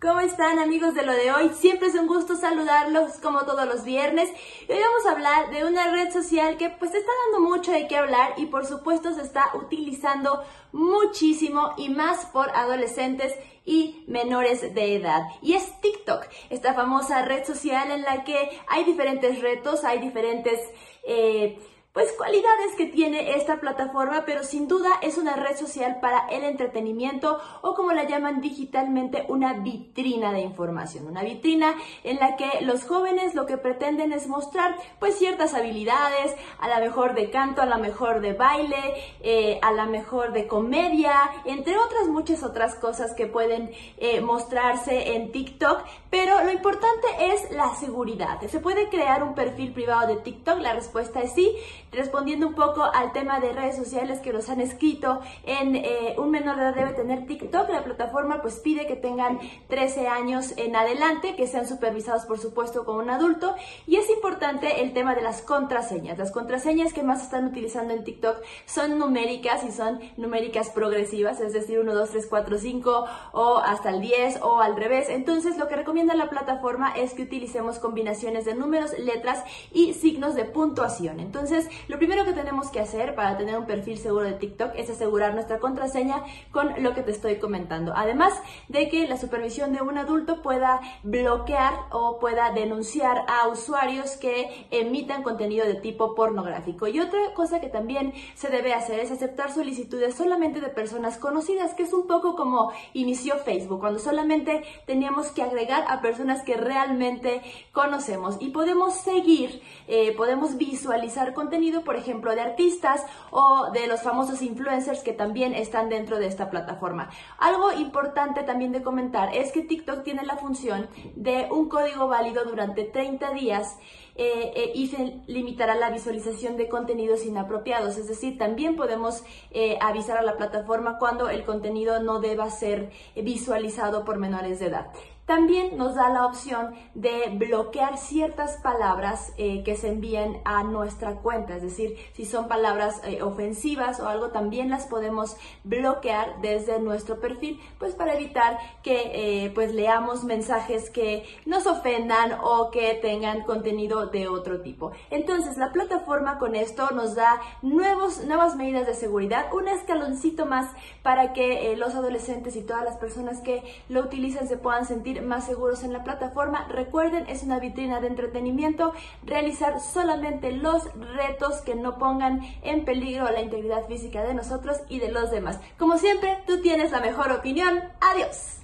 [0.00, 1.50] ¿Cómo están amigos de lo de hoy?
[1.50, 4.30] Siempre es un gusto saludarlos como todos los viernes.
[4.66, 7.98] hoy vamos a hablar de una red social que pues está dando mucho de qué
[7.98, 10.42] hablar y por supuesto se está utilizando
[10.72, 13.34] muchísimo y más por adolescentes
[13.66, 15.20] y menores de edad.
[15.42, 20.58] Y es TikTok, esta famosa red social en la que hay diferentes retos, hay diferentes...
[21.04, 21.58] Eh,
[22.00, 26.44] pues cualidades que tiene esta plataforma, pero sin duda es una red social para el
[26.44, 32.62] entretenimiento o como la llaman digitalmente una vitrina de información, una vitrina en la que
[32.62, 37.60] los jóvenes lo que pretenden es mostrar pues ciertas habilidades, a la mejor de canto,
[37.60, 41.12] a la mejor de baile, eh, a la mejor de comedia,
[41.44, 47.50] entre otras muchas otras cosas que pueden eh, mostrarse en TikTok, pero lo importante es
[47.50, 48.40] la seguridad.
[48.48, 50.60] ¿Se puede crear un perfil privado de TikTok?
[50.60, 51.54] La respuesta es sí
[51.92, 56.30] respondiendo un poco al tema de redes sociales que nos han escrito, en eh, un
[56.30, 60.76] menor de edad debe tener TikTok, la plataforma pues pide que tengan 13 años en
[60.76, 63.54] adelante, que sean supervisados por supuesto como un adulto
[63.86, 66.18] y es importante el tema de las contraseñas.
[66.18, 71.52] Las contraseñas que más están utilizando en TikTok son numéricas y son numéricas progresivas, es
[71.52, 75.08] decir, 1, 2, 3, 4, 5 o hasta el 10 o al revés.
[75.08, 80.34] Entonces lo que recomienda la plataforma es que utilicemos combinaciones de números, letras y signos
[80.34, 81.20] de puntuación.
[81.20, 84.90] Entonces lo primero que tenemos que hacer para tener un perfil seguro de TikTok es
[84.90, 87.92] asegurar nuestra contraseña con lo que te estoy comentando.
[87.94, 88.32] Además
[88.68, 94.66] de que la supervisión de un adulto pueda bloquear o pueda denunciar a usuarios que
[94.70, 96.86] emitan contenido de tipo pornográfico.
[96.88, 101.74] Y otra cosa que también se debe hacer es aceptar solicitudes solamente de personas conocidas,
[101.74, 106.56] que es un poco como inició Facebook, cuando solamente teníamos que agregar a personas que
[106.56, 107.42] realmente
[107.72, 114.02] conocemos y podemos seguir, eh, podemos visualizar contenido por ejemplo, de artistas o de los
[114.02, 117.10] famosos influencers que también están dentro de esta plataforma.
[117.38, 122.44] Algo importante también de comentar es que TikTok tiene la función de un código válido
[122.44, 123.78] durante 30 días
[124.16, 127.96] eh, eh, y se limitará la visualización de contenidos inapropiados.
[127.96, 132.90] Es decir, también podemos eh, avisar a la plataforma cuando el contenido no deba ser
[133.16, 134.88] visualizado por menores de edad.
[135.30, 141.18] También nos da la opción de bloquear ciertas palabras eh, que se envíen a nuestra
[141.18, 146.80] cuenta, es decir, si son palabras eh, ofensivas o algo, también las podemos bloquear desde
[146.80, 152.98] nuestro perfil, pues para evitar que eh, pues leamos mensajes que nos ofendan o que
[153.00, 154.90] tengan contenido de otro tipo.
[155.10, 160.72] Entonces, la plataforma con esto nos da nuevos, nuevas medidas de seguridad, un escaloncito más
[161.04, 164.86] para que los adolescentes y todas las personas que lo utilizan se puedan
[165.20, 166.66] más seguros en la plataforma.
[166.68, 168.92] Recuerden, es una vitrina de entretenimiento.
[169.24, 174.98] Realizar solamente los retos que no pongan en peligro la integridad física de nosotros y
[174.98, 175.60] de los demás.
[175.78, 177.80] Como siempre, tú tienes la mejor opinión.
[178.00, 178.60] Adiós.